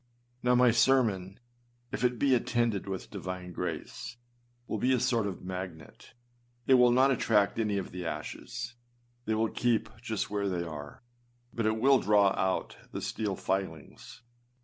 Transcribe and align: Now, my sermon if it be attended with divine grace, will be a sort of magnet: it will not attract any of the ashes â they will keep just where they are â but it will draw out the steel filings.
Now, 0.41 0.55
my 0.55 0.71
sermon 0.71 1.39
if 1.91 2.03
it 2.03 2.17
be 2.17 2.33
attended 2.33 2.87
with 2.87 3.11
divine 3.11 3.51
grace, 3.51 4.17
will 4.65 4.79
be 4.79 4.93
a 4.93 4.99
sort 4.99 5.27
of 5.27 5.43
magnet: 5.45 6.15
it 6.65 6.73
will 6.73 6.89
not 6.89 7.11
attract 7.11 7.59
any 7.59 7.77
of 7.77 7.91
the 7.91 8.03
ashes 8.03 8.73
â 8.73 9.25
they 9.25 9.35
will 9.35 9.51
keep 9.51 9.89
just 10.01 10.31
where 10.31 10.49
they 10.49 10.63
are 10.63 11.03
â 11.53 11.55
but 11.55 11.67
it 11.67 11.77
will 11.79 11.99
draw 11.99 12.29
out 12.29 12.77
the 12.91 12.99
steel 13.03 13.35
filings. 13.35 14.23